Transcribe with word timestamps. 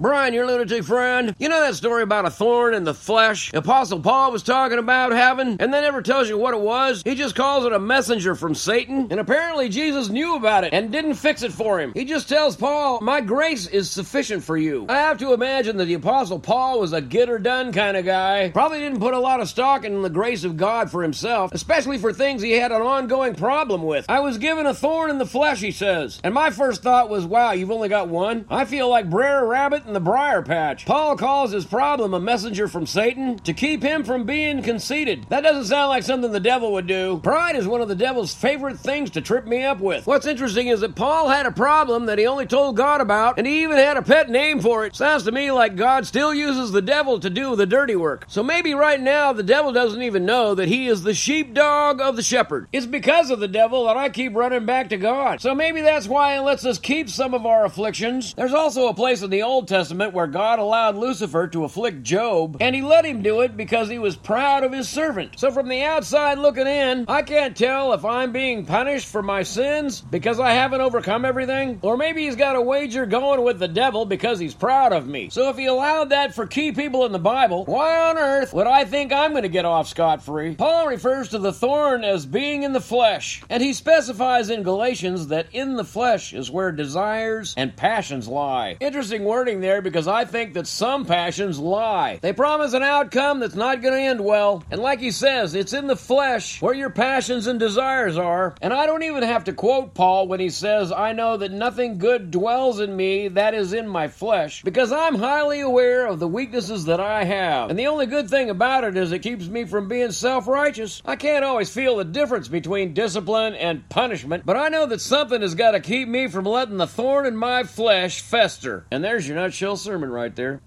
Brian, 0.00 0.32
your 0.32 0.46
lunatic 0.46 0.84
friend. 0.84 1.34
You 1.38 1.48
know 1.48 1.60
that 1.60 1.74
story 1.74 2.04
about 2.04 2.24
a 2.24 2.30
thorn 2.30 2.74
in 2.74 2.84
the 2.84 2.94
flesh 2.94 3.52
Apostle 3.52 3.98
Paul 3.98 4.30
was 4.30 4.44
talking 4.44 4.78
about 4.78 5.10
having, 5.10 5.56
and 5.58 5.74
then 5.74 5.82
never 5.82 6.02
tells 6.02 6.28
you 6.28 6.38
what 6.38 6.54
it 6.54 6.60
was? 6.60 7.02
He 7.02 7.16
just 7.16 7.34
calls 7.34 7.64
it 7.64 7.72
a 7.72 7.80
messenger 7.80 8.36
from 8.36 8.54
Satan, 8.54 9.08
and 9.10 9.18
apparently 9.18 9.68
Jesus 9.68 10.08
knew 10.08 10.36
about 10.36 10.62
it 10.62 10.72
and 10.72 10.92
didn't 10.92 11.14
fix 11.14 11.42
it 11.42 11.50
for 11.52 11.80
him. 11.80 11.92
He 11.94 12.04
just 12.04 12.28
tells 12.28 12.54
Paul, 12.54 13.00
My 13.00 13.20
grace 13.20 13.66
is 13.66 13.90
sufficient 13.90 14.44
for 14.44 14.56
you. 14.56 14.86
I 14.88 14.98
have 14.98 15.18
to 15.18 15.32
imagine 15.32 15.78
that 15.78 15.86
the 15.86 15.94
Apostle 15.94 16.38
Paul 16.38 16.78
was 16.78 16.92
a 16.92 17.00
get 17.00 17.28
or 17.28 17.40
done 17.40 17.72
kind 17.72 17.96
of 17.96 18.04
guy. 18.04 18.50
Probably 18.50 18.78
didn't 18.78 19.00
put 19.00 19.14
a 19.14 19.18
lot 19.18 19.40
of 19.40 19.48
stock 19.48 19.84
in 19.84 20.02
the 20.02 20.10
grace 20.10 20.44
of 20.44 20.56
God 20.56 20.92
for 20.92 21.02
himself, 21.02 21.52
especially 21.52 21.98
for 21.98 22.12
things 22.12 22.40
he 22.40 22.52
had 22.52 22.70
an 22.70 22.82
ongoing 22.82 23.34
problem 23.34 23.82
with. 23.82 24.06
I 24.08 24.20
was 24.20 24.38
given 24.38 24.66
a 24.66 24.74
thorn 24.74 25.10
in 25.10 25.18
the 25.18 25.26
flesh, 25.26 25.60
he 25.60 25.72
says. 25.72 26.20
And 26.22 26.34
my 26.34 26.50
first 26.50 26.82
thought 26.82 27.10
was, 27.10 27.24
Wow, 27.24 27.52
you've 27.52 27.72
only 27.72 27.88
got 27.88 28.08
one? 28.08 28.44
I 28.48 28.64
feel 28.64 28.88
like 28.88 29.10
Brer 29.10 29.44
Rabbit 29.44 29.87
in 29.88 29.94
the 29.94 30.00
briar 30.00 30.42
patch. 30.42 30.84
Paul 30.84 31.16
calls 31.16 31.50
his 31.50 31.64
problem 31.64 32.12
a 32.12 32.20
messenger 32.20 32.68
from 32.68 32.86
Satan 32.86 33.38
to 33.38 33.54
keep 33.54 33.82
him 33.82 34.04
from 34.04 34.24
being 34.24 34.62
conceited. 34.62 35.26
That 35.30 35.40
doesn't 35.40 35.64
sound 35.64 35.88
like 35.88 36.02
something 36.02 36.30
the 36.30 36.38
devil 36.38 36.72
would 36.72 36.86
do. 36.86 37.18
Pride 37.22 37.56
is 37.56 37.66
one 37.66 37.80
of 37.80 37.88
the 37.88 37.94
devil's 37.94 38.34
favorite 38.34 38.78
things 38.78 39.10
to 39.12 39.22
trip 39.22 39.46
me 39.46 39.64
up 39.64 39.80
with. 39.80 40.06
What's 40.06 40.26
interesting 40.26 40.68
is 40.68 40.80
that 40.80 40.94
Paul 40.94 41.30
had 41.30 41.46
a 41.46 41.50
problem 41.50 42.06
that 42.06 42.18
he 42.18 42.26
only 42.26 42.46
told 42.46 42.76
God 42.76 43.00
about, 43.00 43.38
and 43.38 43.46
he 43.46 43.62
even 43.62 43.78
had 43.78 43.96
a 43.96 44.02
pet 44.02 44.28
name 44.28 44.60
for 44.60 44.84
it. 44.84 44.94
Sounds 44.94 45.24
to 45.24 45.32
me 45.32 45.50
like 45.50 45.74
God 45.74 46.06
still 46.06 46.34
uses 46.34 46.70
the 46.70 46.82
devil 46.82 47.18
to 47.20 47.30
do 47.30 47.56
the 47.56 47.66
dirty 47.66 47.96
work. 47.96 48.26
So 48.28 48.42
maybe 48.42 48.74
right 48.74 49.00
now 49.00 49.32
the 49.32 49.42
devil 49.42 49.72
doesn't 49.72 50.02
even 50.02 50.26
know 50.26 50.54
that 50.54 50.68
he 50.68 50.86
is 50.86 51.02
the 51.02 51.14
sheepdog 51.14 52.02
of 52.02 52.14
the 52.14 52.22
shepherd. 52.22 52.68
It's 52.72 52.86
because 52.86 53.30
of 53.30 53.40
the 53.40 53.48
devil 53.48 53.86
that 53.86 53.96
I 53.96 54.10
keep 54.10 54.34
running 54.34 54.66
back 54.66 54.90
to 54.90 54.98
God. 54.98 55.40
So 55.40 55.54
maybe 55.54 55.80
that's 55.80 56.06
why 56.06 56.34
he 56.34 56.40
lets 56.40 56.66
us 56.66 56.78
keep 56.78 57.08
some 57.08 57.32
of 57.32 57.46
our 57.46 57.64
afflictions. 57.64 58.34
There's 58.34 58.52
also 58.52 58.88
a 58.88 58.94
place 58.94 59.22
in 59.22 59.30
the 59.30 59.42
Old 59.42 59.66
Testament 59.66 59.77
where 60.12 60.26
God 60.26 60.58
allowed 60.58 60.96
Lucifer 60.96 61.46
to 61.48 61.64
afflict 61.64 62.02
Job, 62.02 62.56
and 62.60 62.74
he 62.74 62.82
let 62.82 63.04
him 63.04 63.22
do 63.22 63.40
it 63.42 63.56
because 63.56 63.88
he 63.88 63.98
was 63.98 64.16
proud 64.16 64.64
of 64.64 64.72
his 64.72 64.88
servant. 64.88 65.38
So 65.38 65.50
from 65.50 65.68
the 65.68 65.82
outside 65.82 66.38
looking 66.38 66.66
in, 66.66 67.04
I 67.08 67.22
can't 67.22 67.56
tell 67.56 67.92
if 67.92 68.04
I'm 68.04 68.32
being 68.32 68.66
punished 68.66 69.06
for 69.06 69.22
my 69.22 69.42
sins 69.42 70.00
because 70.00 70.40
I 70.40 70.50
haven't 70.50 70.80
overcome 70.80 71.24
everything, 71.24 71.78
or 71.82 71.96
maybe 71.96 72.24
he's 72.24 72.36
got 72.36 72.56
a 72.56 72.60
wager 72.60 73.06
going 73.06 73.42
with 73.42 73.58
the 73.58 73.68
devil 73.68 74.04
because 74.04 74.38
he's 74.38 74.54
proud 74.54 74.92
of 74.92 75.06
me. 75.06 75.28
So 75.30 75.48
if 75.50 75.56
he 75.56 75.66
allowed 75.66 76.10
that 76.10 76.34
for 76.34 76.46
key 76.46 76.72
people 76.72 77.06
in 77.06 77.12
the 77.12 77.18
Bible, 77.18 77.64
why 77.66 78.10
on 78.10 78.18
earth 78.18 78.52
would 78.52 78.66
I 78.66 78.84
think 78.84 79.12
I'm 79.12 79.30
going 79.30 79.42
to 79.42 79.48
get 79.48 79.64
off 79.64 79.88
scot 79.88 80.22
free? 80.22 80.54
Paul 80.54 80.88
refers 80.88 81.28
to 81.28 81.38
the 81.38 81.52
thorn 81.52 82.04
as 82.04 82.26
being 82.26 82.62
in 82.62 82.72
the 82.72 82.80
flesh, 82.80 83.42
and 83.48 83.62
he 83.62 83.72
specifies 83.72 84.50
in 84.50 84.62
Galatians 84.62 85.28
that 85.28 85.46
in 85.52 85.76
the 85.76 85.84
flesh 85.84 86.32
is 86.32 86.50
where 86.50 86.72
desires 86.72 87.54
and 87.56 87.76
passions 87.76 88.26
lie. 88.26 88.76
Interesting 88.80 89.24
wording 89.24 89.60
there 89.60 89.67
because 89.76 90.08
I 90.08 90.24
think 90.24 90.54
that 90.54 90.66
some 90.66 91.04
passions 91.04 91.58
lie. 91.58 92.18
They 92.22 92.32
promise 92.32 92.72
an 92.72 92.82
outcome 92.82 93.40
that's 93.40 93.54
not 93.54 93.82
going 93.82 93.94
to 93.94 94.00
end 94.00 94.20
well. 94.24 94.64
And 94.70 94.80
like 94.80 94.98
he 95.00 95.10
says, 95.10 95.54
it's 95.54 95.72
in 95.72 95.86
the 95.86 95.96
flesh 95.96 96.62
where 96.62 96.74
your 96.74 96.90
passions 96.90 97.46
and 97.46 97.60
desires 97.60 98.16
are. 98.16 98.54
And 98.62 98.72
I 98.72 98.86
don't 98.86 99.02
even 99.02 99.22
have 99.22 99.44
to 99.44 99.52
quote 99.52 99.94
Paul 99.94 100.26
when 100.26 100.40
he 100.40 100.48
says, 100.48 100.90
I 100.90 101.12
know 101.12 101.36
that 101.36 101.52
nothing 101.52 101.98
good 101.98 102.30
dwells 102.30 102.80
in 102.80 102.96
me 102.96 103.28
that 103.28 103.54
is 103.54 103.72
in 103.74 103.86
my 103.86 104.08
flesh, 104.08 104.62
because 104.62 104.90
I'm 104.90 105.16
highly 105.16 105.60
aware 105.60 106.06
of 106.06 106.18
the 106.18 106.28
weaknesses 106.28 106.86
that 106.86 107.00
I 107.00 107.24
have. 107.24 107.70
And 107.70 107.78
the 107.78 107.88
only 107.88 108.06
good 108.06 108.30
thing 108.30 108.48
about 108.50 108.84
it 108.84 108.96
is 108.96 109.12
it 109.12 109.20
keeps 109.20 109.46
me 109.46 109.64
from 109.64 109.88
being 109.88 110.12
self 110.12 110.48
righteous. 110.48 111.02
I 111.04 111.16
can't 111.16 111.44
always 111.44 111.70
feel 111.70 111.96
the 111.96 112.04
difference 112.04 112.48
between 112.48 112.94
discipline 112.94 113.54
and 113.54 113.86
punishment, 113.88 114.46
but 114.46 114.56
I 114.56 114.68
know 114.68 114.86
that 114.86 115.00
something 115.00 115.42
has 115.42 115.54
got 115.54 115.72
to 115.72 115.80
keep 115.80 116.08
me 116.08 116.28
from 116.28 116.46
letting 116.46 116.78
the 116.78 116.86
thorn 116.86 117.26
in 117.26 117.36
my 117.36 117.64
flesh 117.64 118.22
fester. 118.22 118.86
And 118.90 119.04
there's 119.04 119.26
your 119.28 119.36
nutshell 119.36 119.57
sermon 119.76 120.10
right 120.10 120.34
there. 120.34 120.60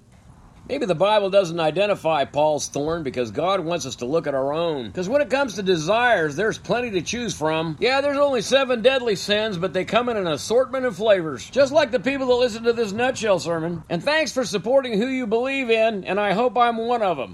Maybe 0.69 0.85
the 0.85 0.95
Bible 0.95 1.29
doesn't 1.29 1.59
identify 1.59 2.23
Paul's 2.23 2.67
thorn 2.67 3.03
because 3.03 3.31
God 3.31 3.59
wants 3.61 3.85
us 3.85 3.97
to 3.97 4.05
look 4.05 4.27
at 4.27 4.35
our 4.35 4.53
own. 4.53 4.87
Because 4.87 5.09
when 5.09 5.21
it 5.21 5.29
comes 5.29 5.55
to 5.55 5.63
desires, 5.63 6.35
there's 6.35 6.57
plenty 6.57 6.91
to 6.91 7.01
choose 7.01 7.35
from. 7.35 7.77
Yeah, 7.79 8.01
there's 8.01 8.17
only 8.17 8.41
seven 8.41 8.81
deadly 8.81 9.15
sins, 9.15 9.57
but 9.57 9.73
they 9.73 9.85
come 9.85 10.07
in 10.07 10.17
an 10.17 10.27
assortment 10.27 10.85
of 10.85 10.95
flavors. 10.95 11.49
Just 11.49 11.73
like 11.73 11.91
the 11.91 11.99
people 11.99 12.27
that 12.27 12.35
listen 12.35 12.63
to 12.63 12.73
this 12.73 12.91
nutshell 12.91 13.39
sermon. 13.39 13.83
And 13.89 14.03
thanks 14.03 14.31
for 14.31 14.45
supporting 14.45 14.97
who 14.97 15.07
you 15.07 15.27
believe 15.27 15.69
in, 15.69 16.05
and 16.05 16.19
I 16.19 16.33
hope 16.33 16.55
I'm 16.55 16.77
one 16.77 17.01
of 17.01 17.17
them. 17.17 17.29